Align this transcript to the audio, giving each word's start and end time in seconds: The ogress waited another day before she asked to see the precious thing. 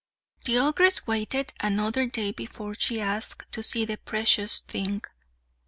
The 0.45 0.57
ogress 0.57 1.05
waited 1.05 1.53
another 1.59 2.07
day 2.07 2.31
before 2.31 2.73
she 2.73 2.99
asked 2.99 3.43
to 3.51 3.61
see 3.61 3.85
the 3.85 3.97
precious 3.97 4.61
thing. 4.61 5.03